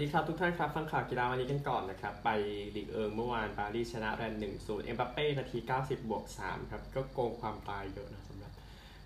[0.00, 2.30] ดีครับทุกท่านครับ ฟังข่าวกีฬาวันนี้กันก่อนนะครับ ไป
[2.76, 8.52] ลีกเอิงเมื่อวานปารีสชนะแรนหนึ่งศูนย์เอ็มบัปเป้นาที 90 บวก 3 ครับ ก็โกงความตายเยอะนะสำหรับ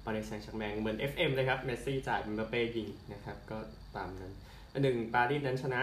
[0.04, 3.58] ปารีสแซงต์แชร์กแมงเหมือน FM เลยครับ เมสซี่จ่ายเอ็มบัปเป้ยิงนะครับ ก็
[3.96, 4.32] ตามนั้น
[4.72, 5.80] อันหนึ่งปารีสนั้นชนะ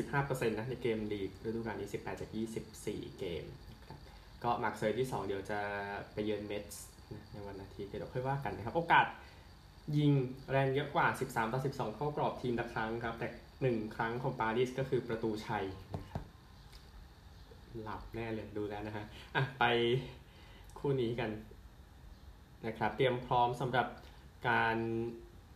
[0.00, 2.30] 75%นะในเกมลีกฤดูกาลนี้ 18 จาก
[2.72, 3.98] 24 เกมนะครับ
[4.44, 5.60] ก็มาร์กเซย์ที่ 2 เดี๋ยวจะ
[6.12, 6.84] ไปเยือนเม็ตซ์
[7.32, 9.06] ในวันอาทิตย์เดี๋ยวค่อยว่ากันนะครับโอกาส
[9.98, 10.12] ยิง
[10.50, 13.28] แรงเยอะกว่า 13 ต่อ 12 เข้ากรอบทีมละครั้งครับ แต่
[13.62, 16.22] หนึ่งครั้งของปารีสก็คือประตูชัยนะครับ
[17.82, 19.64] หลับแน่เลยดูแล้วนะฮะอะไป
[20.78, 21.30] คู่นี้กัน
[22.66, 23.86] นะครับ เตรียมพร้อมสำหรับ
[24.48, 24.78] การ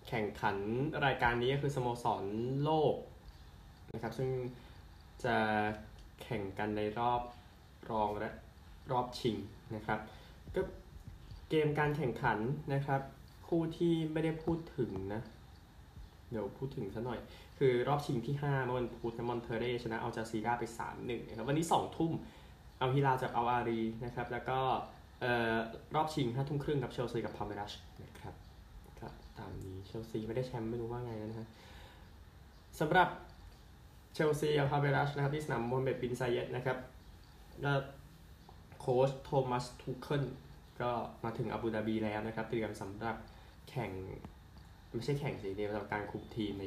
[0.08, 0.56] แข่งขัน
[1.06, 2.24] รายการนี้ก็คือสโมสร
[2.64, 2.94] โลก
[3.92, 4.30] นะครับ ซึ่ง
[5.24, 5.36] จะ
[6.22, 7.22] แข่งกันในรอบ
[7.90, 8.30] รองและ
[8.92, 9.36] รอบชิง
[9.74, 10.00] นะครับ
[10.54, 10.60] ก็
[11.50, 12.38] เกมการแข่งขัน
[12.74, 13.00] นะครับ
[13.48, 15.22] คู่ที่ไม่ได้พูดถึงนะ
[16.30, 17.20] เดี๋ยวพูดถึงซะหน่อย
[17.58, 20.64] คือรอบชิงที่ 5 เมื่อวันพุธมอนเทเรชนะเอาจาซีราไป
[20.96, 22.12] 3-1นะครับวันนี้ 2 ทุ่ม
[22.78, 24.58] เอาฮิลาจากเอาอารีนะครับแล้วก็
[25.94, 27.72] รอบชิง5ทุ่มครึ่งกับเชลซีกับพาเมรัช
[28.04, 28.34] นะครับ
[29.00, 31.48] ก็ตามนี้เชลซีไม่ได้แชมป์ไม่รู้ว่าไงนะฮะ
[32.80, 33.08] สำหรับ
[34.14, 36.78] เชลซีกับพาเมรัชนะครับที่สนามมฮัมเหม็ดบินไซเยตนะครับ
[37.64, 37.72] ก็
[38.80, 40.24] โค้ชโทมัสทูเคิล
[40.80, 40.90] ก็
[41.24, 43.16] มาถึงอาบูดาบีแล้วนะครับเตรียมสำหรับ
[43.70, 43.90] แข่ง
[44.94, 46.64] ไม่ใช่แข่งสิเดียวสำหรับการคุมทีมใน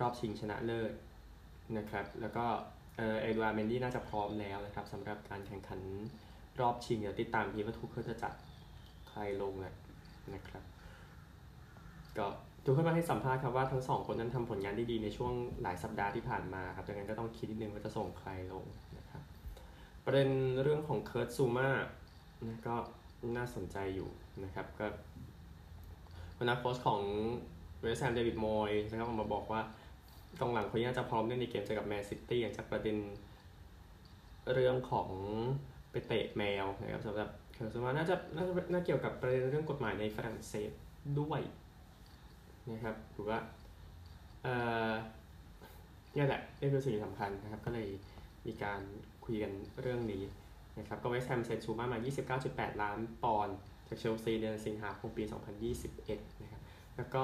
[0.00, 0.92] รอบชิงชนะเลิศ
[1.78, 2.46] นะครับ แล้วก็
[2.96, 5.80] เออเอดูอาร์เมนดี้น่าจะพร้อมแล้วนะครับสำหรับการแข่งขัน
[6.60, 8.32] รอบชิงเดี๋ยวติดตามทีว่าทูเคิลจะจัด
[9.08, 9.74] ใครลงเลย
[10.34, 10.62] นะครับ
[12.18, 12.26] ก็
[12.64, 18.64] ทูเคิลมาให้สัมภาษณ์ครับว่าทั้งสองคนนั้นทำผลงานได้ดีในช่วงหลายสัปดาห์ที่ผ่านมาครับดังนั้นก็ต้องคิดนิดนึงว่าจะส่งใครลง
[18.98, 19.22] นะครับ
[20.04, 20.28] ประเด็น
[20.62, 21.70] เรื่องของเคิร์ตซูมา
[22.46, 22.74] นะก็
[23.36, 24.08] น่าสนใจอยู่
[24.44, 24.86] นะครับก็
[26.36, 27.00] วันนักโค้ชของ
[27.80, 29.60] เวสแฮมเดวิดมอยส์นะครับออกมาบอกว่า
[30.40, 32.96] กองหลังคนนี้จะพร้อมเล่นในเกมเจอกับแมนซิตี้อย่างจากประเด็น
[34.52, 35.10] เรื่องของ
[35.90, 40.70] ไปเตะแมวนะครับสำหรับเคิร์ตซูมาน่าจะน่าจะน่าเกี่ยวกับประเด็นเรื่องกฎหมายในฝรั่งเศส
[41.20, 41.40] ด้วย
[42.70, 43.38] นะครับหรือว่า
[44.42, 44.54] เอ่
[44.90, 44.92] อ
[46.16, 47.88] นี่แหละนี่คือสิ่งสำคัญนะครับ ก็เลย
[48.46, 48.80] มีการ
[49.24, 50.22] คุยกันเรื่องนี้
[50.78, 51.98] นะครับก็เวสแฮมเซ็นซูมามา
[52.40, 53.56] 29.8 ล้านปอนด์
[53.88, 55.24] จากเชลซีเดือนสิงหาคมปี
[55.82, 56.62] 2021 นะครับ
[56.96, 57.22] แล้วก็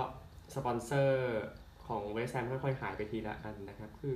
[0.55, 1.41] สปอนเซอร์
[1.91, 4.15] ของเวสแฮมค่อยๆหายไปทีละอันนะครับ คือ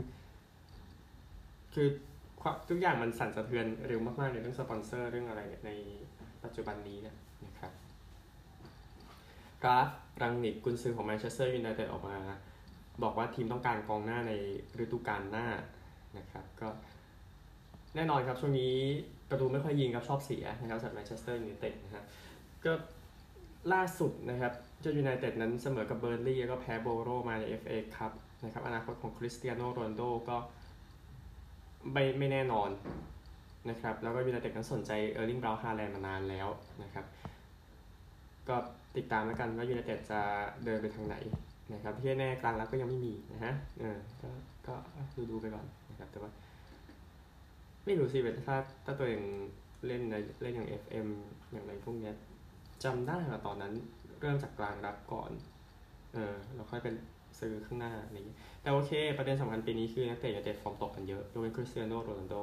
[1.75, 1.89] คือ
[2.69, 5.71] ทุกอย่างมันสั่นสะเทือนเร็วมากๆในเรื่องสปอนเซอร์เรื่องอะไรใน
[6.45, 6.99] ปัจจุบันนี้
[7.47, 7.73] นะครับ
[9.63, 9.89] ราล์ฟ
[10.23, 12.17] รังนิกกุนซือของแมนเชสเตอร์ยูไนเต็ดออกมา
[13.03, 14.33] บอกว่าทีมต้องการกองหน้าใน
[14.83, 15.47] ฤดูกาลหน้า
[16.19, 16.69] นะครับก็
[17.95, 18.75] แน่นอนครับ ช่วงนี้
[19.31, 22.05] ประตูไม่ค่อยยิงครับชอบเสียนะครับสำหรับแมนเชสเตอร์ยูไนเต็ดนะฮะ
[22.65, 22.73] ก็
[23.73, 28.13] ล่าสุดนะครับเจ้ายูไนเต็ดนั้นเสมอกับเบิร์นลีย์แล้วก็แพ้โบโรมาใน FA ครับ
[28.45, 30.37] นะครับอนาคตของคริสเตียโนโรนัลโดก็
[31.93, 32.71] ไม่ไม่แน่นอน
[33.71, 36.49] นะครับแล้วก็ยูไนเต็ดนั้นสนใจเออร์ลิงเบราต์ฮาแลนด์มานานแล้ว
[36.83, 37.05] นะครับ
[38.49, 38.57] ก็
[38.97, 40.21] ติดตามแล้วกันว่ายูไนเต็ดจะ
[40.65, 41.17] เดินไปทางไหน
[41.73, 44.29] นะครับที่แน่กลางรับก็ยังไม่มีนะฮะเออก็
[44.67, 44.75] ก็
[45.17, 46.31] ดูดูไปก่อนนะครับแต่ว่า
[47.85, 49.23] ไม่รู้สิเวถ้าถ้าตัวเอง
[49.87, 51.07] เล่นในเล่นอย่าง FM
[51.53, 52.11] อย่างไรพวกนี้
[52.85, 53.73] จำได้ว่าตอนนั้น
[54.25, 55.31] เริ่มจากกลางรับก่อน
[56.15, 56.95] เออเราค่อยเป็น
[57.41, 62.35] ซื้อข้างหน้าอะไรอย่างนี้ แต่โอเค ประเด็นสำคัญปีนี้คือนักเตะยูไนเต็ดฟอร์มตกกันเยอะยกเว้นคริสเตียโนโรนัลโด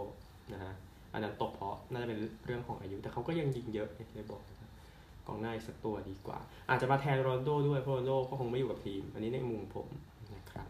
[0.53, 0.73] นะฮะ
[1.13, 4.41] อันนั้นตกเพราะน่าจะเป็นเรื่องของอายุ แต่เขาก็ยังยิงเยอะเลยบอก
[5.27, 9.87] กองหน้าอีกสักตัวดีกว่า อาจจะมาแทนโรนัลโดด้วยเพราะโรนัลโดก็คงไม่อยู่กับทีม อันนี้ในมุมผม
[10.35, 10.67] นะครับ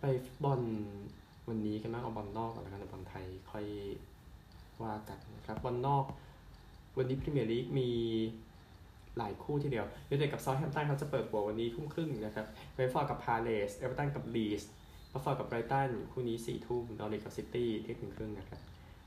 [0.00, 0.60] ไปฟุตบอล
[1.48, 3.66] วันนี้กันบ้างเอาบอลนอกก่อนแล้วกันบอลไทยค่อย
[4.82, 6.04] ว่ากันนะครับบอลนอก
[6.96, 7.88] วันนี้พรีเมียร์ลีกมี
[9.18, 14.62] หลายคู่ทีเดียวยูไนเต็ดกับซาท์แฮมป์ตันเขาจะเปิดหัววันนี้ทุ่มครึ่งนะครับเบรนฟอร์กับพาเลสเอเวอร์ตันกับลีส
[15.12, 18.60] บัฟฟอร์กับไบรตันคู่นี้สี่ทุ่มนอริกับซิตี้เที่ยงครึ่งนะครับ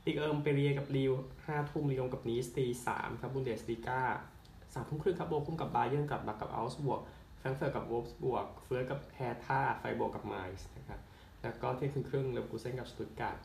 [0.04, 1.12] ลีกเอิร์มเปเรียกับลิว
[1.46, 4.00] ห้าทุ่มลียงกับนีสตีสามครับบุนเดสลีกา
[4.74, 7.00] สามทุ่มครึ่งครับโบคุ้มกับบาเยอร์กับบักกับอัลส์บวก
[7.38, 11.00] แฟรงเฟิร์ตกับวอลฟส์บวกเฟิร์สกับแฮท่าไฟบวกกับไมส์นะครับ
[11.42, 13.38] แล้วก็เที่ยงครึ่งเลวกูเซนกับสตุตการ์ด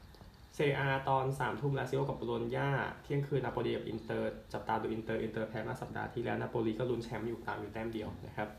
[0.60, 2.70] เซอาตอน3ามทุ่มลาซิโอกับโบโลญญา
[3.04, 8.50] เที่ยงคืนนาโปลีกับอินเตอร์จับตาดูอินเตอร์อินเตอร์แพ้มาสัปดาห์ที่แล้วนาโปลีก็ลุ้นแชมป์อยู่ตามอยู่แต้มเดียวนะครับ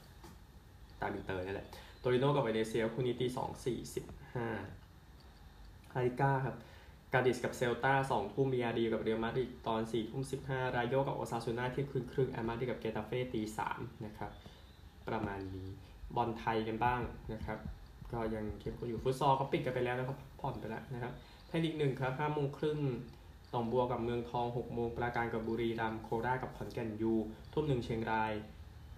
[1.01, 1.67] ตามอินเตอร์นี่แหละ
[2.01, 4.05] โตริโนกับเวเนเซียคู่นี้ตีสองสี่สิบ
[4.35, 4.49] ห้า
[5.93, 6.57] ลาลีกาครับ
[7.13, 14.31] กาดิสกับเซลตาสองทุ่มบียาร์เรอัลกับเรียลมาดริดตอนสี่ทุ่มสิบห้ารายโยกับโอซาซูน่าเที่ยงคืนครึ่งแอตมาดริดกับเกตาเฟ่ตีสามนะครับ
[15.09, 15.69] ประมาณนี้
[16.17, 17.01] บอลไทยกันบ้าง
[17.33, 17.59] นะครับ
[18.13, 21.13] ก็ยังเข้มข้นอยู่ฟุตซอลเขาปิดกันไปแล้วนะครับผ่อนไปแล้วนะครับ
[21.51, 22.79] ไทยลีกหนึ่งครับห้าโมงครึ่ง
[23.51, 27.13] หนองบัวกับเมืองทองหกโมงปราการกับบุรีรัมย์โคราชกับขอนแก่นยู
[27.53, 28.33] ทุ่มหนึ่งเชียงราย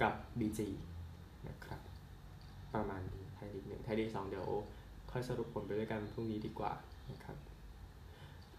[0.03, 0.69] กับบีจี
[1.49, 1.81] นะครับ
[2.75, 4.47] ประมาณนี้ไทยลีกหนึ่งไทยลีกสองเดี๋ยว
[5.11, 6.73] ค่อยสรุปผลไปด้วยกันพรุ่งนี้ดีกว่า
[7.11, 7.37] นะครับ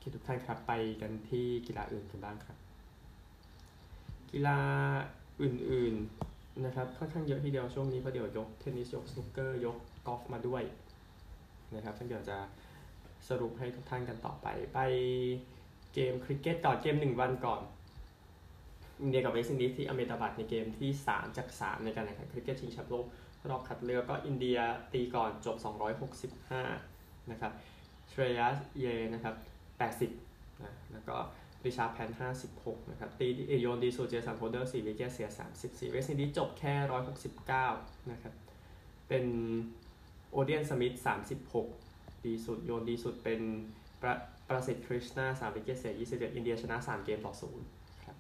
[0.02, 0.72] คิดทุกท่านครับไป
[1.02, 2.58] กันที่กีฬาอื่นกันบ้างครับ
[4.32, 4.60] กีฬา
[5.42, 9.78] อื่นๆนะครับค่อนข้างเยอะทีเดียวช่วงนี้เพราะเดี๋ยวยกเทนนิสยกสนุกเกอร์ยก
[10.08, 10.64] กอล์ฟมาด้วย
[11.76, 12.38] นะครับซึ่งเดี๋ยวจะ
[13.30, 14.80] สรุปให้ทุกท่านกันต่อไป ไป
[15.94, 17.62] เกมคริกเก็ตก่อนเกมหนึ่งวันก่อน
[19.02, 23.06] อินเดียกับเวสต์อินดีสที่อาห์เมดาบัดในเกมที่ 3 จาก 3 ในการแข่งขันคริกเก็ตชิงแชมป์โลก
[23.50, 24.58] รอบคัดเลือกก็อินเดีย
[24.94, 25.56] ตีก่อนจบ
[26.64, 27.52] 265 นะครับ
[28.10, 29.36] เชรยัสไอเยอร์นะครับ
[30.00, 31.16] 80 นะ แล้วก็
[31.66, 32.10] ริชาบห์แพนต์
[32.52, 33.28] 56 นะครับ ตี
[33.62, 35.30] โยนดีสุดเจสันโฮลเดอร์4 wicket เสีย
[35.60, 36.76] 34 เวสต์อินดีสจบแค่
[37.44, 38.34] 169 นะครับ
[39.08, 39.26] เป็น
[40.32, 40.96] โอเดียนสมิธ
[41.48, 41.91] 36
[42.26, 43.42] ดีสุดโยนดีสุดเป็น
[44.02, 44.14] ประ
[44.50, 47.34] ประสิทธิ์คริชนา3 wicket เสีย 27 อินเดียชนะ 3 เกมต่อ
[47.68, 48.18] 0ครับ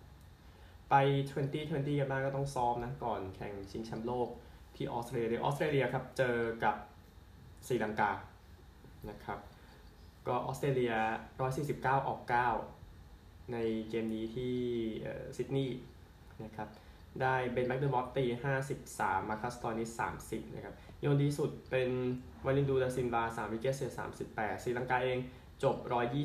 [0.90, 0.96] ไป
[1.50, 4.30] 2020 กันบ้างก็ต้องซ้อมนะก่อนแข่งชิงแชมป์โลก
[4.76, 6.76] ที่ออสเตรเลียออสเตรเลียครับ เจอกับ
[7.68, 8.12] ศรีลังกา
[9.10, 9.40] นะครับ
[10.28, 10.94] ก็ออสเตรเลีย
[11.50, 12.22] 149 ออก
[12.88, 13.58] 9 ใน
[13.90, 14.56] เกมนี้ที่
[15.36, 15.80] ซิดนีย์
[16.44, 16.68] นะครับ
[17.22, 18.26] ได้เบนแม็กเดอร์มอตต์ตี
[18.78, 19.88] 53 มาร์คัสสตอยนิส
[20.22, 21.90] 30 นะครับ โยนดีสุดเป็น
[22.46, 23.92] วานินดูฮาซารังกา3 wicket เสีย
[24.28, 25.18] 38ศรีลังกาเอง
[25.64, 25.76] จบ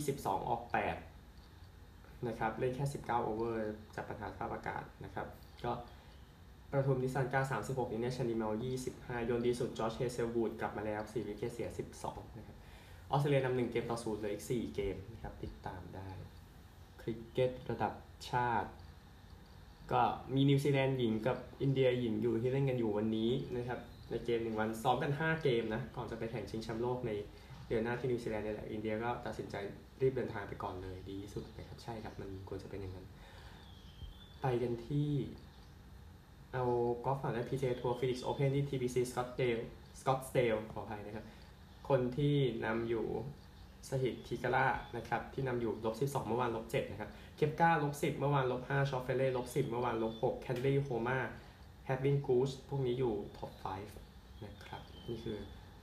[0.00, 0.62] 122 ออก
[1.44, 5.26] 8 นะครับ เล่นแค่ 19 over จากปัญหาสภาพอากาศนะครับ
[5.64, 5.72] ก็
[6.70, 8.52] ประทุมนิสันกา36นี้เนี่ยชานีเมล
[8.88, 11.68] 25 โยนดีสุดจอชเฮเซลวูดกลับมาแล้ว4 wicket เสีย
[12.02, 12.56] 12 นะครับ
[13.10, 16.10] ออสเตรเลียนำหนึ่งเกมต่อศูนย์เหลืออีก 4 เกมนะครับ ติดตามได้
[17.00, 17.92] คริกเก็ตระดับ
[18.30, 18.70] ชาติ
[19.92, 20.02] ก็
[20.34, 23.80] มีนิวซีแลนด์หญิงกับอินเดียหญิงอยู่ที่เล่นกันอยู่วันนี้นะครับ
[24.10, 27.12] ในเกมหนึ่งวันซ้อมกัน 5 เกมนะก่อนจะไปแข่งชิงแชมป์โลกใน
[27.68, 29.56] เดือนหน้าที่นิวซีแลนด์นี่แหละอินเดียก็ตัดสินใจ
[30.00, 33.06] รีบเดินทางไปก่อนเลยดีที่สุดนะครับใช่ครับมันควรจะเป็นอย่างนั้น
[34.40, 35.10] ไปกันที่
[36.52, 36.64] เอา
[37.04, 39.62] กอล์ฟฝั่งและ PGA Tour Phoenix Open ที่ TPC Scottsdale
[40.00, 41.26] Scottsdale ขออภัยนะครับ
[41.88, 43.06] คนที่นำอยู่
[43.90, 44.66] สาหิตธีกาลา
[44.96, 51.18] นะครับที่นำอยู่ลบ12 เมื่อวานลบ7นะครับเคปก้าลบ10 เมื่อวานลบ5ชอฟเฟเล่ลบ10 เมื่อวานลบ6แคนดี้โฮมา
[51.86, 53.50] แฮปปี้งกูสพวกนี้อยู่ท็อป
[53.98, 55.38] 5นะครับนี่คือ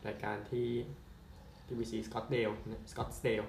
[0.08, 0.68] รายการที่
[1.66, 2.54] TPC Scottsdale
[2.92, 3.48] Scottsdale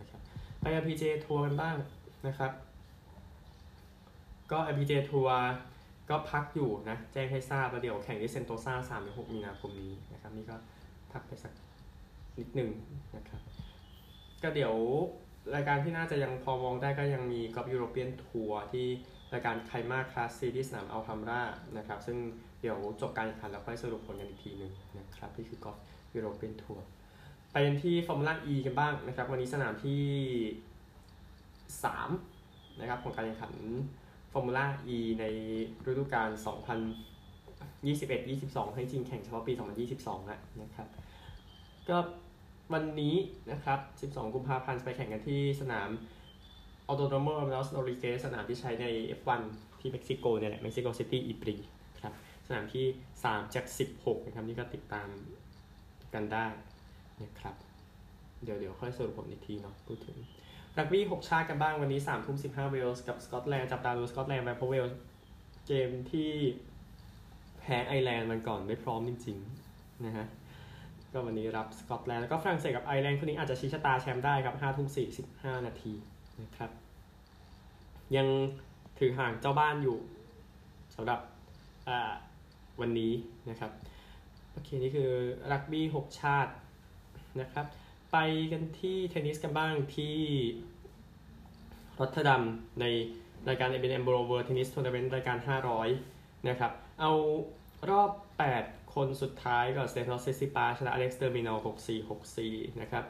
[0.00, 0.20] นะครับ
[0.60, 1.76] ไป LPGA ทัวร์กันบ้าง
[2.26, 2.52] นะครับ
[4.50, 5.38] ก็ LPGA ทัวร์
[6.10, 10.56] ก็พักอยู่นะ แจ้งให้ทราบแล้วเดี๋ยวแข่งที่เซนโตซา3-6 มีนาคมนี้นะครับ นี่ก็
[11.12, 11.52] พักไปสัก
[12.38, 12.70] นิดหนึ่ง
[13.16, 13.40] นะครับ
[14.42, 14.74] ก็เดี๋ยว
[15.54, 18.86] รายการที่น่าจะยังพอมองได้ก็ยังมีกอล์ฟ European Tour ที่
[19.32, 21.42] รายการไคมาคลาสซีที่สนามอัลฮัมรา
[21.76, 22.18] นะครับ ซึ่ง
[22.60, 25.76] เดี๋ยวจบการแข่งขันแล้วค่อยสรุปผลกันอีกทีหนึ่งนะครับนี่คือกอล์ฟ
[26.14, 26.84] European Tour
[27.52, 30.02] ไปกันที่ Formula E กันบ้างนะครับ วันนี้สนามที่
[32.02, 33.52] 3 นะครับ ของการแข่งขัน
[34.32, 34.66] ฟอร์มูล่า
[34.96, 35.24] E ใน
[35.86, 36.30] ฤดูกาล
[37.92, 39.52] 2021-22 ให้จริงแข่งเฉพาะปี
[39.90, 40.86] 2022 แล้วนะครับ
[41.88, 41.98] ก็
[42.72, 43.14] วันนี้
[43.52, 43.78] นะครับ
[44.12, 45.90] 12 กุมภาพันธ์ไปแข่งกันที่สนาม
[46.88, 48.86] Autodromo Hermanos Rodriguez สนามที่ใช้ใน
[49.18, 49.42] F1
[49.80, 51.56] ที่เม็กซิโกเนี่ยแหละเม็กซิโกซิตี้ E-Prix
[52.00, 52.14] ครับ
[52.46, 52.86] สนามที่
[53.20, 53.64] 3 จาก
[53.96, 55.08] 16 นะครับ นี่ก็ติดตาม
[56.14, 56.46] กันได้
[57.22, 57.54] นะครับ
[58.44, 60.16] เดี๋ยวเดี๋ยวค่อยสรุปผลอีกทีเนาะพูดถึง
[60.78, 64.98] รักบี้ 6 ชาติกันบ้างวันนี้3ทุ่ม15 เวลส์กับสกอตแลนด์จับตาดูสกอตแลนด์ไปเพราะเวลส์
[65.66, 66.30] เกมที่
[67.58, 69.38] แพ้ไอร์แลนด์มันก่อนไม่พร้อมจริง
[69.70, 70.26] ๆ นะฮะ
[71.12, 74.88] ก็วันนี้รับสกอตแลนด์แล้วก็ฝรั่งเศสกับไอร์แลนด์คู่นี้อาจจะชี้ชะตาแชมป์ได้ครับ5ทุ่ม
[75.26, 75.92] 45นาที
[76.42, 76.70] นะครับ
[78.16, 78.26] ยัง
[78.98, 79.98] ถือห่างเจ้าบ้านอยู่
[80.94, 81.20] สำหรับ
[82.80, 83.12] วันนี้
[83.50, 83.70] นะครับ
[84.52, 85.10] โอเคนี่คือ
[85.52, 86.52] รักบี้6ชาติ
[87.40, 87.66] นะครับ
[88.12, 88.16] ไป
[88.52, 90.16] กันที่เทนนิสกันบ้างที่
[91.98, 92.42] รอตเทอร์ดัม
[92.80, 92.84] ใน
[93.48, 95.36] รายการ ABN AMRO World Tennis Tournament รายการ
[95.92, 97.12] 500 นะครับ เอา
[97.90, 98.10] รอบ
[98.50, 103.04] 8 คนสุดท้ายก็สเตฟานซิซิปาสชนะอเล็กซ์เดอมินอร์6-4 6-4 นะครับ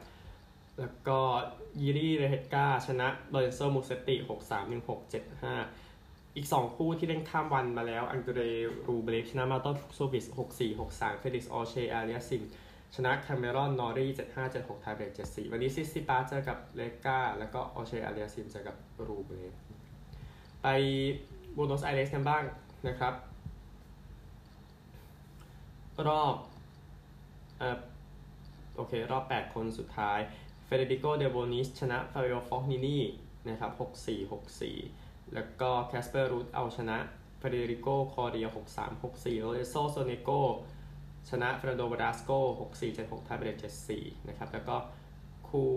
[0.79, 1.19] แล้วก็
[1.81, 4.99] ยีรี่เลเฮชกาชนะโลเรนโซมูเซตติ6-3 1-6
[5.53, 8.41] 7-5 อีก 2 คู่ที่เล่นข้ามวันมาแล้ว อังเดร
[8.87, 10.25] รูเบรกชนะมาร์ตันฟูโซวิช
[10.57, 12.43] 6-4 6-3 เฟลิกซ์ออเชอาเรียซิม
[12.95, 18.75] ชนะแคมเมรอน นอรี่ 7-5 7-6ไทเบรก7-4 วันนี้ซิซิปาเจอกับเลเฮชกาแล้วก็ออเชอาเรียซิมเจอกับ
[19.07, 19.53] รูเบรก
[20.63, 20.67] ไป
[21.55, 22.43] บูโนสไอเรสกันบ้าง
[22.87, 23.13] นะครับ
[26.07, 26.35] รอบ
[27.61, 27.63] อ
[28.75, 30.19] โอเค รอบ 8 คนสุดท้าย
[30.65, 32.97] เฟเดริโกเดลโบนิสชนะฟาบิโอฟอกนินี
[33.49, 33.71] นะครับ
[34.05, 34.31] 6-4
[34.71, 36.97] 6-4 แล้วก็แคสเปอร์รูทเอาชนะ
[37.39, 40.29] เฟเดริโกคอเรีย 6-3 6-4โลเรนโซโซเนโก
[41.29, 43.57] ชนะเฟอร์นันโดเวอร์ดาสโก6-4 7-6ทยเบรก
[43.91, 44.75] 7-4 นะครับ แล้วก็
[45.49, 45.71] คู่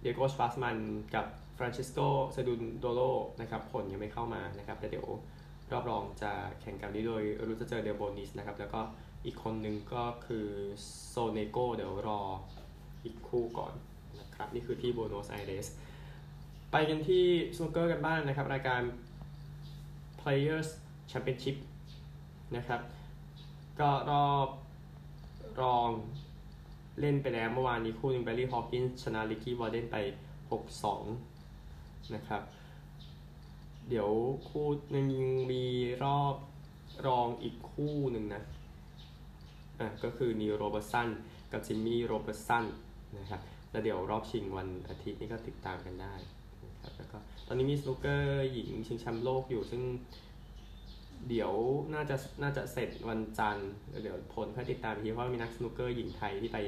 [0.00, 0.78] ดิเอโกชวาร์ตซ์มัน
[1.14, 1.26] กับ
[1.56, 1.98] ฟรานซิสโก
[2.32, 3.00] เซรุนโดโล
[3.40, 5.06] นะครับ ผลยังไม่เข้ามานะครับแต่เดี๋ยว
[5.72, 8.80] รอบรองจะแข่งกันนี้โดยรูดจะเจอเดลโบนิสนะครับ แล้วก็
[9.24, 10.46] อีกคนหนึ่งก็คือ
[11.08, 12.22] โซเนโกเดี๋ยวรอ
[13.04, 13.72] อีกคู่ก่อน
[14.20, 15.66] นะครับ นี่คือที่บูโนสไอเรส
[16.70, 17.24] ไปกันที่
[17.56, 18.82] สโนเกอร์กันบ้างนะครับ รายการ
[20.20, 20.68] Players
[21.10, 21.56] Championship
[22.56, 22.80] นะครับ
[23.80, 24.48] ก็รอบ
[25.62, 25.90] รอง
[27.00, 29.96] เล่นไปแล้วเมื่อวานนี้คู่หนึ่งแบร์รี่ฮอว์กินส์ชนะริกกี้วอลเดนไป
[30.86, 32.42] 6-2 นะครับ
[33.88, 34.10] เดี๋ยว
[34.48, 35.08] คู่นึง
[35.52, 35.64] มี
[36.04, 36.34] รอบ
[37.06, 38.42] รองอีกคู่หนึ่งนะ
[39.80, 41.08] อะก็คือนิวโรเบอร์สัน
[41.52, 42.64] กับจิมมี่โรเบอร์สัน
[43.18, 43.40] นะครับ
[43.70, 46.14] แล้วเดี๋ยวรอบชิงวันอาทิตย์นี้ก็ติดตามกันได้
[46.64, 49.82] นะครับ แล้วก็ตอนนี้มีสนุกเกอร์หญิงชิงแชมป์โลกอยู่ ซึ่ง
[51.28, 51.52] เดี๋ยว
[51.94, 53.70] น่าจะน่าจะเสร็จวันจันทร์
[54.02, 56.58] เดี๋ยวผลค่อยติดตามทีเพราะมีนักสนุกเกอร์หญิงไทยที่ไป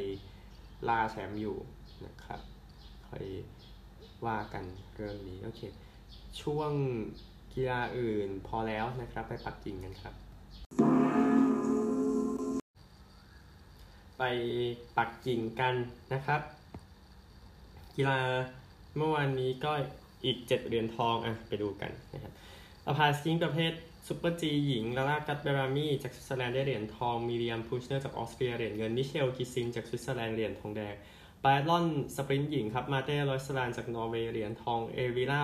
[0.88, 1.56] ล่าแชมป์อยู่
[2.06, 2.40] นะครับ
[3.08, 3.24] ค่อย
[4.26, 4.64] ว่ากัน
[4.96, 5.60] เรื่องนี้ โอเค
[6.42, 6.70] ช่วง
[7.54, 10.14] กีฬาอื่นพอแล้วนะครับ ไปปักกิ่งกันครับ
[14.18, 14.22] ไป
[14.96, 15.74] ปักกิ่งกัน
[16.12, 16.40] นะครับ
[17.96, 18.18] กีฬา
[18.96, 19.72] เมื่อวานนี้ก็
[20.24, 22.32] อีก 7เหรียญทองอะไปดูกันนะครับ
[22.86, 23.72] alpine skiing ประเภท
[24.08, 30.94] Super-G หญิงลารากุตเบห์รามีจากสวิตเซอร์แลนด์ได้เหรียญทองมีเรียมพุชเนอร์จากออสเตรียเหรียญเงิน มิเชลกิซินจากสวิตเซอร์แลนด์เหรียญทองแดง
[31.40, 35.42] ไบแอธลอนสปรินต์หญิงครับ มาร์เต้รอยส์แลนด์จากนอร์เวย์เหรียญทอง เอลวิร่า เ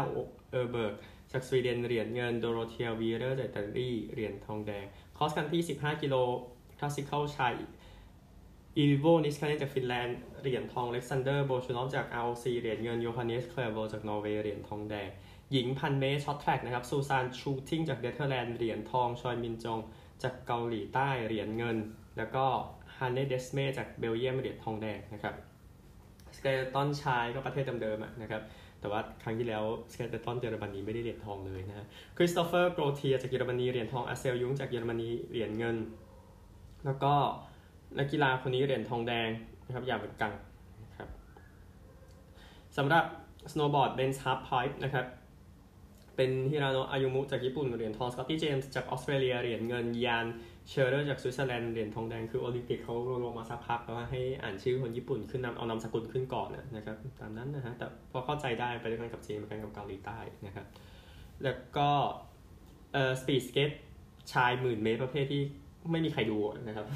[0.54, 0.94] ออแบร์ก
[1.32, 4.84] จากสวีเดนเหรียญเงิน โดโรเทียวีเรอร์จากอิตาลีเหรียญทองแดง
[5.16, 6.14] cross country 15 กิโล
[6.78, 7.52] classical ชาย
[8.76, 15.08] อีโวนิสคาเนนจากฟินแลนด์เหรียญทองอเล็กซานเดอร์โบลชูนอฟจาก ROC เหรียญเงินโยฮานเนสเคลโบจากนอร์เวย์เหรียญทองแดง
[15.52, 19.80] หญิงพันเมตรช็อตแทร็กนะครับซูซานชูลติงจากเนเธอร์แลนด์เหรียญทองชเวมินจอง
[20.22, 21.76] จากเกาหลีใต้เหรียญเงิน
[22.18, 22.44] แล้วก็
[22.96, 25.34] ฮันเนเดสเมตจากเบลเยียมเหรียญทองแดงนะครับ
[26.36, 28.42] สเกเลตันชายก็ประเทศเดิมๆนะครับ
[28.84, 31.86] แต่ว่าครั้งที่แล้วสเกเลตันเยอรมนีไม่ได้เหรียญทองเลยนะฮะ
[32.16, 35.76] คริสโตเฟอร์โกรเทียร์จากเยอรมนีเหรียญทองอักเซลยุงจากเยอรมนีเหรียญเงิน
[36.84, 37.12] แล้วก็
[37.98, 39.28] นักกีฬาจีนนี้เหรียญทองแดง
[39.66, 40.32] นะครับเหยียนเหวินกัง
[40.84, 41.08] นะครับ
[42.76, 43.04] สำหรับ
[43.52, 45.06] สโนว์บอร์ด men's halfpipe นะครับ
[46.16, 50.26] เป็นฮิราโนะอายูมุจากญี่ปุ่นเหรียญทองสกอตตี้เจมส์จากออสเตรเลียเหรียญเงินยาน
[50.68, 52.94] เชอร์เรอร์จากสวิตเซอร์แลนด์เหรียญทองแดงคือโอลิมปิกเขา
[53.24, 60.66] ลงมาสักพักแล้วให้อ่านชื่อคนญี่ปุ่นขึ้นนำเอานามสกุลขึ้นก่อนนะครับตามนั้นนะฮะแต่พอเข้าใจได้ไปด้วยกันกับจีนไปกันกับเกาหลีใต้นะครับ
[61.42, 61.90] แล้วก็
[62.92, 63.70] เอ่อ speed skate
[64.32, 65.42] ชายหมื่นเมตรประเภทที่
[65.92, 66.86] ไม่มีใครดูนะครับ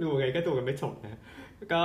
[0.00, 1.20] ดูไงก็ดูกันไม่จบนะ
[1.72, 1.82] ก็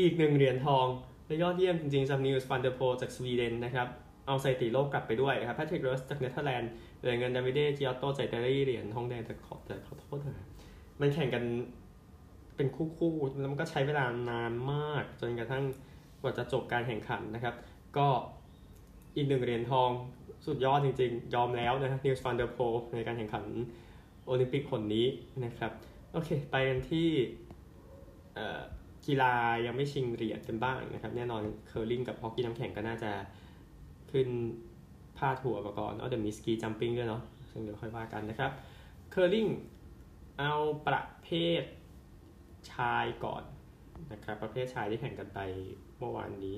[0.00, 0.86] อีกหนึ่งเหรียญทอง
[1.26, 3.88] และยอดเยี่ยมจริงๆสำหรับนิลส์ฟานเดอร์โพลจากสวีเดนนะครับ
[4.26, 10.46] เอาสถิติโลกกลับไปด้วยครับแพทริกโรสต์จากเนเธอร์แลนด์เหรียญเงินดาวิเดจิออตโตจากอิตาลีเหรียญทองแดงแต่ขอแต่ขอโทษนะ
[11.00, 11.44] มันแข่งกัน
[12.56, 15.64] เป็นคู่ๆแล้วมันก็ใช้เวลานานมากจนกระทั่ง
[16.20, 17.54] กว่าจะจบการแข่งขันนะครับ
[17.96, 18.06] ก็
[19.16, 19.90] อีกหนึ่งเหรียญทอง
[20.46, 22.58] สุดยอดจริงๆ ยอมแล้วนะครับนิลส์ฟานเดอร์โพล
[22.94, 23.44] ในการแข่งขัน
[24.26, 25.06] โอลิมปิกคนนี้
[25.44, 25.72] นะครับ
[26.12, 27.08] โอเค ไปกันที่
[29.06, 29.34] กีฬา
[29.66, 33.10] ยังไม่ชิงเหรียญกันบ้างนะครับ แน่นอนเคอร์ลิงกับฮอกกี้น้ำแข็งก็น่าจะ
[34.12, 34.28] ขึ้น
[35.18, 38.50] พาดหัวมาก่อนเอาเดี๋ยวมี ski jumping ด้วยเนาะซึ่งเดี๋ยวค่อยว่ากันนะครับ
[39.10, 39.46] เคอร์ลิง
[40.38, 40.52] เอา
[40.86, 41.28] ประเภ
[41.60, 41.62] ท
[42.72, 43.42] ชายก่อน
[44.12, 45.40] นะครับ ประเภทชายที่แข่งกันไป
[45.98, 46.56] เมื่อวานนี้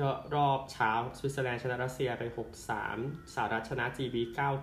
[0.00, 2.24] ก็รอบเช้าสวิตเซอร์แลนด์ชนะรัสเซียไป
[2.78, 4.16] 6-3สหรัฐชนะ GB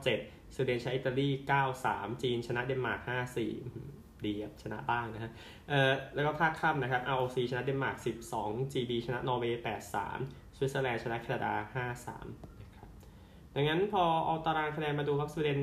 [0.05, 1.29] 9-7สวีเดนชนะอิตาลี
[1.75, 5.31] 9-3 จีนชนะเดนมาร์ก 5-4 ดีครับชนะบ้างนะฮะ
[5.69, 7.97] เอ่อแล้วก็ภาคค่ำนะครับ ROC ชนะเดนมาร์ก
[8.35, 9.61] 12 GB ชนะนอร์เวย์
[10.07, 11.53] 8-3 สวิตเซอร์แลนด์ชนะแคนาดา
[12.05, 12.87] 5-3 นะครับ
[13.55, 15.59] ดังนั้นพอเอาตารางคะแนนมาดูครับสวีเดน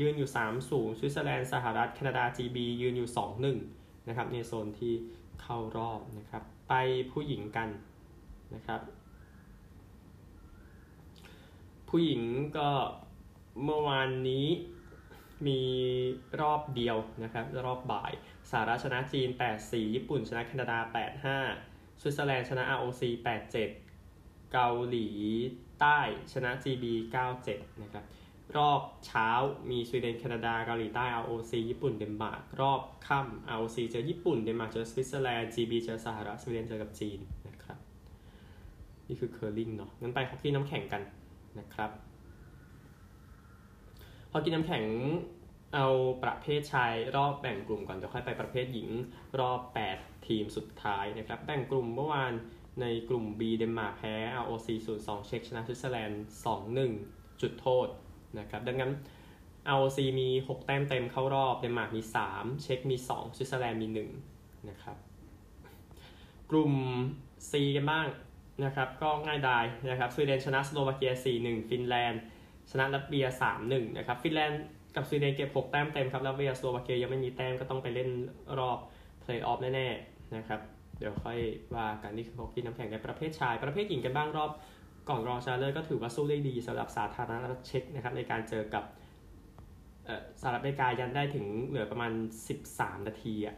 [0.00, 3.10] ยืนอยู่ 3 ศูนย์ สวิตเซอร์แลนด์ สหรัฐ แคนาดา GB ยืนอยู่
[3.58, 4.94] 2-1 นะครับ ในโซนที่
[5.42, 6.74] เข้ารอบนะครับ ไป
[7.10, 7.68] ผู้หญิงกัน
[8.54, 8.80] นะครับ
[11.88, 12.22] ผู้หญิง
[12.56, 12.70] ก็
[13.64, 14.46] เมื่อวานนี้
[15.46, 15.60] มี
[16.40, 18.12] รอบเดียวนะครับรอบบ่าย
[18.50, 19.28] สหรัฐชนะจีน
[19.60, 20.78] 8-4 ญี่ปุ่นชนะแคนาดา
[21.40, 23.02] 8-5 สวิตเซอร์แลนด์ชนะ ROC
[23.72, 25.08] 8-7 เกาหลี
[25.80, 25.98] ใต้
[26.32, 26.84] ชนะ GB
[27.34, 28.04] 9-7 นะครับ
[28.56, 29.28] รอบเช้า
[29.70, 37.18] มีสวีเดนแคนาดาเกาหลีใต้ ROC ญี่ปุ่นเดนมาร์กรอบค่ำ ROC เจอญี่ปุ่นเดนมาร์กเจอสวิตเซอร์แลนด์ GB เจอสหรัฐสวีเดนเจอกับจีน
[37.48, 37.78] นะครับ
[39.08, 41.02] นี่คือเคอร์ลิงเนาะงั้นไปฮอกกี้น้ำแข็งกัน
[41.58, 41.90] นะครับ
[44.34, 44.84] ฮอกกี้น้ำแข็ง
[45.74, 45.86] เอา
[46.24, 48.88] ประเภทชายรอบแบ่งกลุ่มก่อนเดี๋ยวค่อยไปประเภทหญิง
[49.40, 49.60] รอบ
[49.94, 52.32] 8 ทีมสุดท้ายนะครับ แบ่งกลุ่มเมื่อวาน
[52.80, 56.22] ในกลุ่ม B เดนมาร์กแพ้ ROC 0-2 เช็กชนะสวิตเซอร์แลนด์
[56.80, 57.86] 2-1 จุดโทษ
[58.38, 58.92] นะครับ ดังนั้น
[59.76, 63.88] ROC มี 6 แต้มเต็มเข้ารอบเดนมาร์กมี 3 เช็กมี 2 สวิตเซอร์แลนด์มี
[64.32, 64.96] 1 นะครับ
[66.50, 66.72] กลุ่ม
[67.50, 68.06] C กันบ้าง
[68.64, 72.22] นะครับ ก็ง่ายดายนะครับสวีเดนชนะสโลวาเกีย 4-1 ฟินแลนด์
[72.72, 73.26] ชนะลัตเวีย
[73.62, 74.64] 3-1 นะครับฟินแลนด์
[74.96, 78.10] กับสวีเดนเก็บ 6 แต้มเต็มครับลัตเวียสโลวาเกียยังไม่มีแต้มก็ต้องไปเล่น
[78.58, 78.78] รอบ
[79.20, 80.60] เพลย์ออฟแน่ๆนะครับ
[80.98, 81.38] เดี๋ยวค่อย
[81.76, 84.50] ว่ากันนี่คือฮอกกี้น้ำแข็งในประเภทชาย ประเภทหญิงกันบ้างรอบ
[85.08, 88.84] ก่อนรองชนะเลิศก็ถือว่าสู้ได้ดีสำหรับสาธารณรัฐเช็กนะครับในการเจอกับ
[90.40, 92.12] สหรัฐอเมริกายันได้ถึงเหลือประมาณ
[92.58, 93.56] 13 นาทีอะ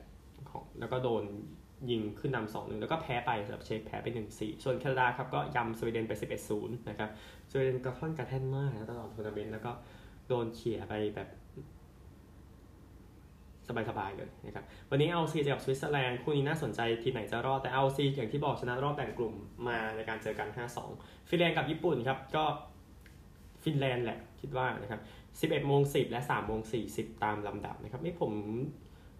[0.51, 1.25] ของแล้วก็โดน
[1.91, 7.11] ยิงขึ้นนำสองหนึ่งแล้วก็แพ้ไปสำหรับเช็กแพ้ไป1 4ส่วนแคนาดาครับก็ยำสวีเดนไป 11 0นะครับ
[7.51, 9.71] สวีเดนกระท่อนกระแท่นมากนะตลอดทัวร์นาเมนต์แล้วก็
[10.29, 11.29] โดนเขี่ยไปแบบ
[13.91, 19.35] สบายๆเลยนะครับวันนี้ ROC เจอกับสวิตเซอร์แลนด์คู่นี้น่าสนใจทีมไหนจะรอดแต่ ROC อย่างที่บอกชนะรอบแบ่งกลุ่ม
[19.69, 20.49] มาในการเจอกัน
[20.89, 22.45] 5-2 ฟินแลนด์กับญี่ปุ่นครับก็
[23.63, 25.01] ฟินแลนด์แหละคิดว่านะครับ
[25.53, 26.61] 11โมง10 และ3โมง
[26.93, 28.33] 40 ตามลำดับนะครับนี่ผม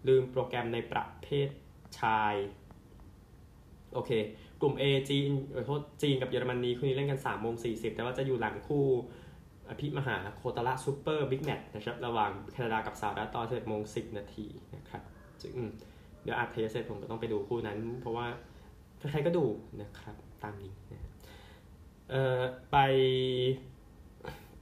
[0.07, 1.47] ลืมโปรแกรมในประเภท
[1.99, 2.33] ชาย
[3.93, 4.11] โอเค
[4.61, 5.29] กลุ่ม A จีน
[5.65, 8.85] โทษจีนกับเยอรมนีคู่นี้เล่นกัน3โมง40แต่ว่าจะอยู่หลังคู่
[9.69, 15.01] อภิมหาโคตระ super big match นะครับระหว่างแคนาดากับสหรัฐตอน11โมง10นาทีนะครับ
[15.41, 15.55] จึง
[16.23, 18.27] เดี๋ยวอัดเทปเสร็จผมก็ต้องไปดูคู่นั้น เพราะว่า
[19.11, 19.45] ใครก็ดู
[19.81, 21.01] นะครับตามนี้นะ
[22.09, 22.39] เอ่อ
[22.71, 22.77] ไป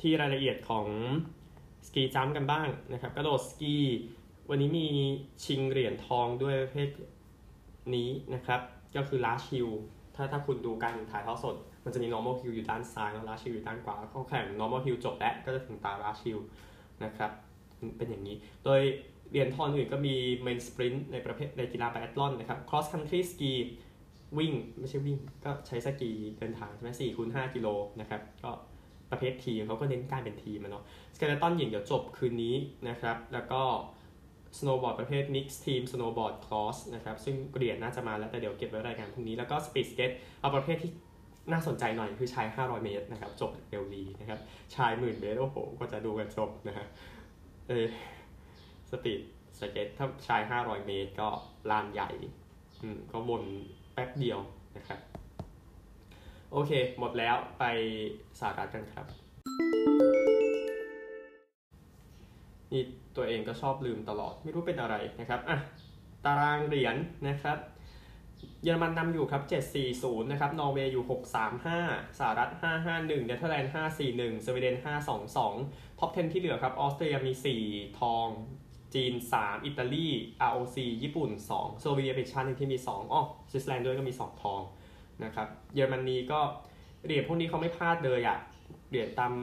[0.01, 0.87] ที่รายละเอียดของ
[1.87, 3.75] สกีจัมกันบ้างนะครับกระโดดสกี
[4.49, 4.87] วันนี้มี
[5.43, 6.89] ชิงเหรียญทองด้วยประเภท
[7.95, 8.61] นี้นะครับ
[8.95, 9.67] ก็คือลาชิล
[10.15, 16.37] ถ้าถ้าคุณดูการถ่ายทอดสด มันจะมี normal hill อยู่ด้านซ้ายแล้วลาชิลอยู่ด้านขวาเขาแข่ง normal hill จบแล้วก็จะถึงตาลาชิล
[17.03, 17.31] นะครับ
[17.97, 18.35] เป็นอย่างนี้
[18.65, 18.81] โดย
[19.29, 23.51] เหรียญทองอื่นก็มี main sprint ในประเภทในกีฬาไบแอตลอนนะครับ cross country ski
[24.37, 27.67] วิ่งไม่ใช่วิ่งก็ใช้สกีเดินทางใช่ไหมสี่คูณห้ากิโล
[28.01, 28.51] นะครับ ก็
[29.11, 30.83] ประเภททีมเขาก็เน้นการเป็นทีมนะเนาะ
[31.15, 32.55] สเกเลตันหญิงเดี๋ยวจบคืนนี้
[32.89, 33.61] นะครับ แล้วก็
[34.57, 40.91] สโนว์บอร์ดประเภท Mix Team Snowboard Cross นะครับ ซึ่งเหรียญน่าจะมาแล้ว แต่เดี๋ยวเก็บไว้รายการพรุ่งนี้ แล้วก็ Speed Skate เอาประเภทที่
[41.51, 44.39] น่าสนใจหน่อยคือชาย 500 เมตรนะครับ จบเร็วดีนะครับ
[44.75, 46.87] ชายหมื่นเมตร โอ้โห กว่าจะดูกันจบนะฮะ
[47.67, 47.87] เออ
[48.89, 49.21] speed
[49.59, 51.29] สเก็ตถ้าชาย 500 เมตรก็
[51.71, 52.09] ลานใหญ่
[52.81, 53.43] อืม ก็วน
[53.93, 54.39] แป๊บเดียว
[54.77, 54.99] นะครับ
[56.51, 57.63] โอเค หมดแล้วไป
[58.39, 59.05] สาระกันครับ
[62.71, 62.83] นี่
[63.17, 65.57] ตัวเองก็ชอบลืมตลอดไม่รู้เป็นอะไรนะครับอะ
[66.25, 66.95] ตารางเหรียญ
[67.27, 67.57] นะครับ
[68.63, 69.43] เยอรมันนำอยู่ครับ
[69.87, 71.03] 740 นะครับ นอร์เวย์อยู่
[71.63, 72.49] 635 สหรัฐ
[72.83, 73.71] 551 เนเธอร์แลนด์
[74.07, 74.75] 541 สวีเดน
[75.37, 77.33] 522 top 10 ที่เหลือครับ ออสเตรียมี
[77.67, 78.27] 4 ทอง
[78.93, 80.07] จีน 3 อิตาลี
[80.49, 84.61] ROC ญี่ปุ่น 2 โซเวียตเป็นชาติหนึ่งที่มี 2อ๋อสวิตเซอร์แลนด์ด้วยก็มี 2 ทอง
[85.23, 86.39] นะครับ เยอรมนีก็
[87.05, 88.37] เหรียญพวกนี้เขาไม่พลาดเลยอะ
[88.89, 89.33] เหรียญตาม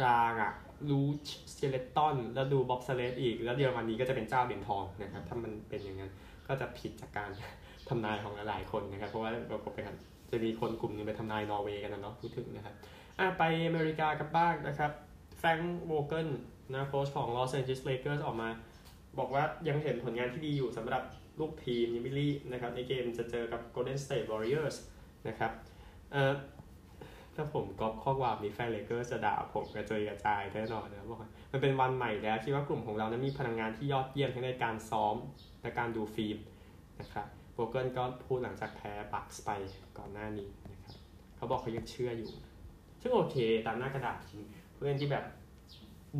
[0.00, 0.52] รางอะ
[0.90, 6.12] luge skeleton แล้วดู bobsled อีก แล้วเยอรมนีก็จะเป็นเจ้าเหรียญทองนะครับถ้ามันเป็นอย่างนั้น
[6.48, 7.30] ก็จะผิดจากการ
[7.88, 9.96] ทำนายของหลายๆคนนะครับ เพราะว่าเราก็ไปกัน
[10.30, 12.74] จะมีคนกลุ่มหนึ่งไปทำนายนอร์เวย์กันนะเนาะพูดถึงนะครับ
[13.18, 14.92] อะไปอเมริกากันบ้างนะครับ
[15.38, 16.28] Frank Vogel
[16.72, 18.48] นะโค้ชของ Los Angeles Lakers ออกมา
[19.18, 21.02] บอกว่ายังเห็นผลงานที่ดีอยู่สำหรับ
[21.40, 24.76] ลูกทีมยังไม่รีบนะครับในเกมจะเจอกับ Golden State Warriors
[25.28, 25.52] นะครับ
[26.12, 26.32] เอ่อ
[27.34, 35.16] ถ้าผมก๊อปข้อความนี้แฟนเลเกอร์จะด่าผมกระจุยกระจายแน่นอนนะบอกว่ามันเป็นวันใหม่แล้วคิดว่ากลุ่มของเรานั้นมีพลังงานที่ยอดเยี่ยมทั้งในการซ้อม
[35.62, 36.38] และการดูฟิล์ม
[37.00, 39.50] นะครับ Vogel ก็พูดหลังจากแพ้ Bucks ไป
[39.98, 40.94] ก่อนหน้านี้นะครับ
[41.36, 42.30] เขาบอกเขายังเชื่ออยู่
[43.00, 44.42] ซึ่งโอเคตามหน้ากระดาษจริง
[44.74, 45.24] เป็นทีมที่แบบ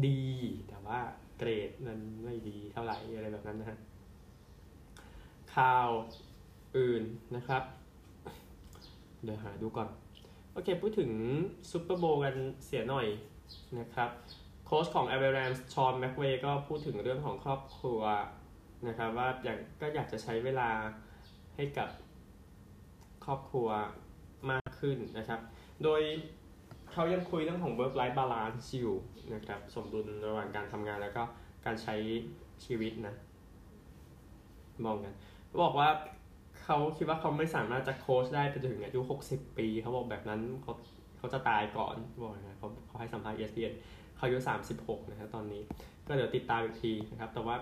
[0.06, 0.22] ดี
[0.68, 0.98] แต่ว่า
[1.38, 3.78] เกรดมันไม่ดีเท่าไหร่อะไรแบบนั้นนะฮะ
[5.54, 5.88] ข่าว
[6.78, 7.02] อื่น
[7.36, 7.62] นะครับ
[9.24, 9.88] เดี๋ยวหาดูก่อน
[10.54, 11.10] โอเค พูดถึง
[11.70, 13.06] Super Bowl กันเสียหน่อย
[13.78, 14.10] นะครับ
[14.64, 18.00] โค้ชของ a v a l a n c h ชอนแม็กเวย์ก็พูดถึงเรื่องของครอบครัว
[18.88, 20.70] นะครับ ว่าอยากก็อยากจะใช้เวลา
[21.56, 21.88] ให้กับ
[23.24, 23.68] ครอบครัว
[24.50, 25.40] มากขึ้นนะครับ
[25.84, 26.00] โดย
[26.92, 28.96] เขายังคุยเรื่องของ work life balance อยู่
[29.34, 31.22] นะครับ สมดุลระหว่างการทำงานแล้วก็
[31.64, 31.94] การใช้
[32.64, 33.14] ชีวิตนะ
[34.84, 35.14] มองกัน
[35.62, 35.88] บอกว่า
[36.64, 40.72] เขาคิดว่าเขาไม่สามารถจะโค้ชได้ไปถึงอายุ60ปี เขาบอกแบบนั้นเขา
[41.18, 43.72] เขาจะตายก่อนบอกนะเขาเขาให้สัมภาษณ์ ESPN
[44.16, 44.38] เขาอายุ
[44.76, 45.62] 36นะครับตอนนี้
[46.06, 47.56] ก็เดี๋ยวติดตามอีกทีนะครับ แต่ว่า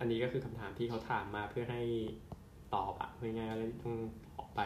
[0.00, 1.82] อันนี้ก็คือคำถามที่เขาถามมาเพื่อให้
[2.74, 3.94] ตอบอะง่ายๆแล้วต้อง
[4.38, 4.60] ออกไป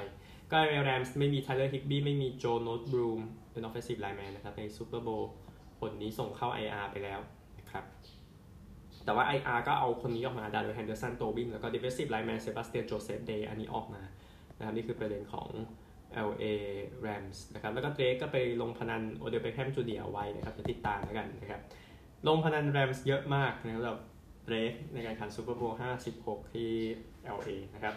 [0.53, 3.20] ก็ LA Rams ไม่มี Tyler Higbee ไม่มี Joe Noteboom
[3.53, 7.20] เป็น offensive lineman นะครับใน Super Bowl หนนี้ส่งเข้า IR ไปแล้ว
[9.04, 14.02] แต่ว่า IR ก็เอาคนนี้ออกมา Darrell Henderson ตัววิ่งแล้วก็ defensive lineman Sebastian Joseph-Day อันนี้ออกมา
[14.58, 15.48] นะครับนี่คือประเด็นของ
[16.28, 16.44] LA
[17.06, 20.02] Rams นะครับแล้วก็ Drake ก็ไปลงพนัน Odell Beckham Jr.
[20.12, 21.60] ไว้นะครับจะติดตามแล้วกันนะครับ
[22.28, 23.98] ลงพนัน Rams เยอะมากนะครับ
[24.46, 25.78] Drake ในการแข่ง Super Bowl
[26.14, 26.72] 56 ที่
[27.36, 27.94] LA นะครับ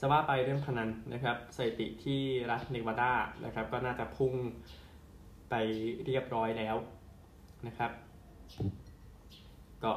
[0.00, 3.12] จะว่าไปเรื่องพนันนะครับสถิติที่รัฐเนวาดา
[3.44, 4.34] นะครับก็น่าจะพุ่ง
[5.50, 5.54] ไป
[6.06, 6.76] เรียบร้อยแล้ว
[7.66, 7.90] นะครับ
[9.84, 9.92] ก็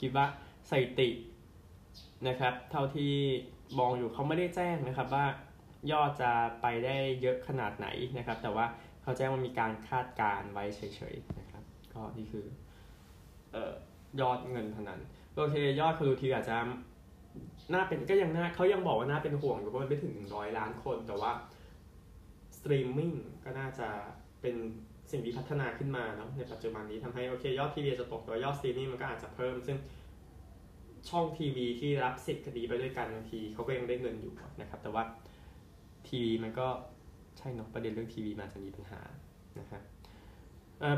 [0.00, 0.26] คิดว่า
[0.70, 1.08] สถิติ
[2.28, 3.12] นะครับ เท่าที่
[3.78, 5.26] มองอยู่เขาไม่ได้แจ้งนะครับว่า
[5.92, 7.86] ยอดจะไปได้เยอะขนาดไหน
[8.18, 8.66] นะครับ แต่ว่า
[9.02, 10.80] เขาแจ้งว่ามีการคาดการณ์ไว้เฉ
[11.12, 12.46] ยๆนะครับ ก็นี่คือ
[13.52, 13.72] เอ่อ
[14.20, 15.00] ยอดเงินพนัน
[15.34, 16.56] โอเค ยอดคนดูทีอาจจะ
[17.72, 21.32] น่าเป็นก็ยังน่าเขายังบอกว่าน่าเป็นห่วงอยู่เพราะมันไม่ถึงร้อยล้านคน แต่ว่า
[22.56, 23.12] สตรีมมิ่ง
[23.44, 23.88] ก็น่าจะ
[24.40, 24.56] เป็น
[25.10, 29.78] สิ่งที่พัฒนาขึ้นมาเนาะในปัจจุบันนี้ทำให้โอเคยอดทีวีจะตกแต่ยอดสตรีมมิ่งมันก็อาจจะเพิ่ม ซึ่ง
[31.08, 35.02] ช่องทีวีที่รับสิทธิ์คดีไปด้วยกันบางทีเขาก็ยังได้เงินอยู่นะครับ แต่ว่า
[36.08, 36.68] ทีวีมันก็
[37.38, 39.00] ใช่เนาะประเด็นเรื่องทีวีมันจะมีปัญหา
[39.60, 39.82] นะครับ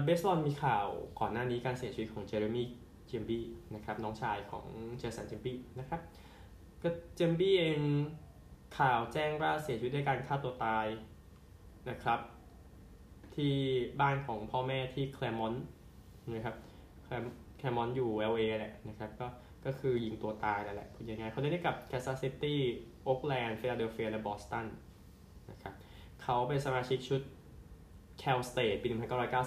[0.05, 0.87] เบสบอลมีข่าว
[1.21, 4.67] ก่อนหน้านี้การเสียชีวิตของ Jeremy Giambi นะครับน้องชายของ
[4.99, 6.01] Jason Giambi นะครับ
[6.83, 7.81] ก็ Giambi เอง
[8.79, 10.87] ข่าวแจ้งว่าเสียชีวิตด้วยการฆ่าตัวตาย
[11.91, 12.21] นะครับ
[13.39, 13.55] ที่
[14.01, 15.55] บ้านของพ่อแม่ที่ Claremont
[16.35, 16.57] นะครับ
[17.59, 19.27] Claremont อยู่ LA แหละนะครับก็
[19.65, 22.61] ก็คือยิงตัวตายแล้วแหละพูดยังไงเขาได้ได้กับแคนซัสซิตี้
[23.05, 24.67] โอ๊กแลนด์ฟิลาเดลเฟียและบอสตัน
[25.51, 25.75] นะครับ
[26.23, 27.21] เขาเป็นสมาชิกชุด
[28.19, 28.89] Cal State ปี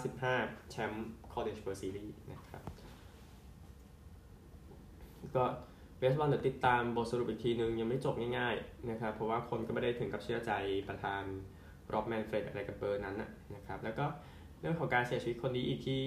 [0.06, 2.63] 1995 แชมป์ College World Series นะครับ
[5.36, 5.43] ก็
[5.97, 10.51] เบสบอลเดี๋ยวติดตามบทสรุปอีกทีนึง ยังไม่จบง่ายๆนะครับเพราะว่าคนก็ไม่ได้ถึงกับเชื่อใจ
[10.89, 11.23] ประธาน
[11.94, 13.15] Rob Manfred อะไรกับเบอร์นั้น
[13.56, 14.06] นะครับ แล้วก็
[14.62, 16.04] เรื่องของการเสียชีวิตคนนี้อีกที่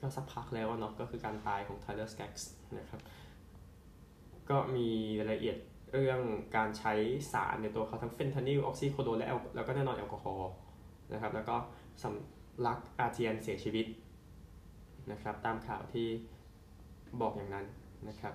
[0.00, 3.00] ก็สักพักแล้วเนาะก็คือการตายของ Tyler Skaggs นะครับ
[4.50, 4.88] ก็มี
[5.20, 5.56] รายละเอียด
[5.92, 6.20] เรื่อง
[6.56, 6.92] การใช้
[7.32, 10.50] สารในตัวเขาทั้งเฟนทานิลออกซิโคโดนและแล้วก็แน่นอนแอลกอฮอล์
[11.12, 11.56] นะครับ แล้วก็
[12.02, 13.86] สำลักอาเจียนเสียชีวิต
[15.12, 16.08] นะครับ ตามข่าวที่
[17.20, 17.66] บอกอย่างนั้น
[18.08, 18.34] นะครับ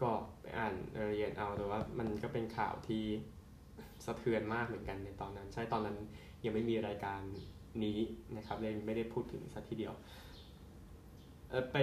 [0.00, 3.04] ก็ไปอ่านรายละเอียดเอาแต่ว่ามันก็เป็นข่าวที่
[4.04, 5.96] สะเทือนมากเหมือนกันในตอนนั้น ใช่ตอนนั้น
[6.44, 7.20] ยังไม่มีรายการ
[7.84, 7.98] นี้
[8.36, 9.94] นะครับเลยไม่ได้พูดถึงสักทีเดียว
[11.72, 11.76] ไป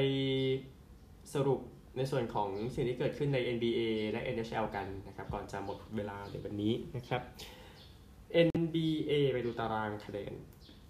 [1.34, 1.60] สรุป
[1.97, 7.21] ในส่วนของสิ่งที่เกิดขึ้นใน NBA และ NHL กันนะครับก่อนจะหมดเวลาในวันนี้นะครับ
[8.60, 10.34] NBA ไปดูตารางคะแนน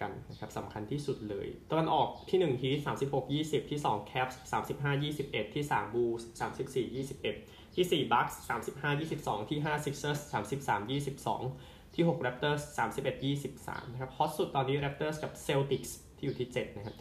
[0.01, 2.69] กันนะครับสำคัญที่สุดเลยตะวันออกที่ 1 ที
[3.01, 4.35] 36 20 ที่ 2 Caps
[4.71, 6.85] 35 21 ที่3 Bulls 34
[7.33, 15.31] 21 ที่4 Bucks 35 22 ที่5 Sixers 33 22 ที่6 Raptors 31 23นะครับฮอตสุดตอนนี้ Raptors กับ
[15.45, 16.95] Celtics ที่อยู่ที่ 7 นะครับ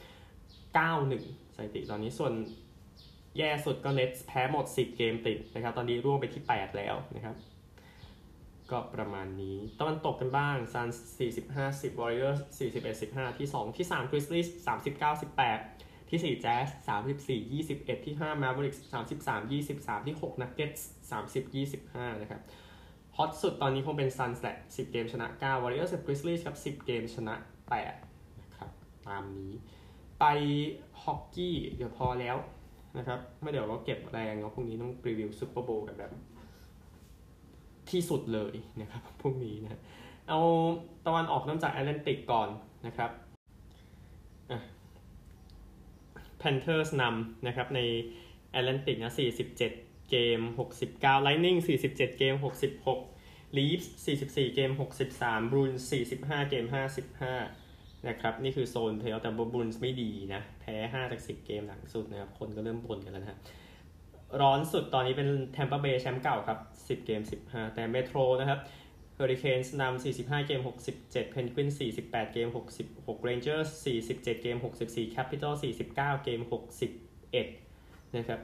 [0.85, 2.33] 91สถิติตอนนี้ส่วน
[3.39, 7.37] แย่สุดก็ Nets แพ้หมด 10 เกมติดนะครับ ตอนนี้ร่วงไปที่ 8 แล้วนะครับ
[8.71, 10.89] ก็ประมาณนี้ตะวันตกกันบ้างซัน
[11.29, 15.84] 40 50 Warriors 41 15 ที่ 2 ที่3 Grizzlies 39 18
[16.15, 16.69] ที่4 Jazz
[17.09, 18.79] 34 21ที่5 Mavericks
[19.23, 22.43] 33 23ที่6 Nuggets 30 25นะครับ
[23.17, 27.35] ฮอตสุดตอนนี้คงเป็น Suns แหละ10เกมชนะ9 Warriors กับ Grizzlies กับ10เกมชนะ
[27.89, 28.71] 8นะครับ
[29.07, 29.53] ตามนี้
[30.21, 30.25] ไป
[31.03, 32.37] ฮอกกี้เดี๋ยวพอแล้ว
[32.99, 36.11] นะครับไม่เดี๋ยวเราเก็บแรงเนาะพรุ่งนี้ต้องรีวิวซูเปอร์โบว์กันแบบ
[37.91, 39.81] ที่สุดเลยนะครับพวกนี้นะ
[40.29, 40.41] เอา
[41.07, 42.49] ตะวันออกนำจากแอตแลนติกก่อน
[42.87, 43.11] นะครับ
[46.45, 47.81] Panthers นำนะครับใน
[48.51, 49.15] แอตแลนติกนะ
[49.57, 49.57] 47
[50.11, 50.41] เกม
[50.85, 52.35] 69 Lightning 47 เกม
[52.97, 53.87] 66 Leafs
[54.23, 54.71] 44 เกม
[55.11, 55.83] 63 Bruins
[56.17, 56.65] 45 เกม
[57.37, 63.39] 55 นะครับ นี่คือโซนเพลย์แต่ Bruins ไม่ดีนะ แพ้ 5 จาก 10 เกมหลังสุดนะครับ คนก็เริ่มบ่นกันแล้วนะ
[64.41, 68.61] ร้อนสุดตอนนี้เป็น Tampa Bay แชมป์เก่าครับ 10 เกม 15 แต้ม Metro นะครับ
[69.17, 70.61] Hurricanes นำ45 เกม
[70.93, 71.69] 67 Penguins
[72.01, 72.49] 48 เกม
[72.87, 73.71] 66 Rangers
[74.03, 75.55] 47 เกม 64 Capitals
[75.91, 76.41] 49 เกม
[77.49, 78.41] 61 นะครับ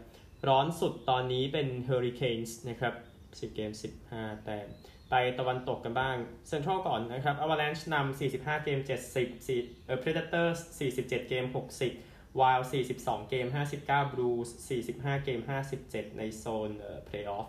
[0.48, 3.70] ร้อนสุดตอนนี้เป็น Hurricanes นะครับ 10 เกม
[4.08, 4.58] 15 แต้ม
[5.10, 6.16] ไปตะวันตกกันบ้าง
[6.48, 8.78] เซ็นทรัลก่อนนะครับ Avalanche นำ45 เกม
[9.36, 11.44] 70เอ่อ Predators 47 เกม
[11.92, 12.58] 60วาย
[12.94, 13.46] 42 เกม
[13.80, 14.48] 59 Blues
[14.86, 15.40] 45 เกม
[15.78, 17.48] 57 ในโซนเอ่อเพลย์ออฟ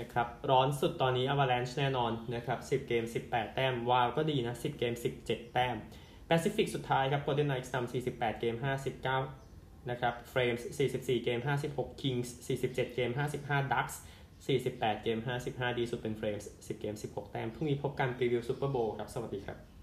[0.00, 5.76] นะครับร้อนสุดตอนนี้ Avalanche แน่นอนนะครับ10 เกม 18 แต้มวาวก็ดีนะ 10 เกม 17 แต้ม
[6.28, 8.54] Pacific สุดท้ายครับ Golden Knights นำ48 เกม
[9.22, 12.28] 59 นะครับ Flames 44 เกม 56 Kings
[12.60, 13.10] 47 เกม
[13.42, 13.94] 55 Ducks
[14.46, 19.73] 48 เกม 55 ดีสุดเป็น Flames 10 เกม 16 แต้มพรุ่งนี้พบกันรีวิว Super Bowl ครับ สวัสดีครับ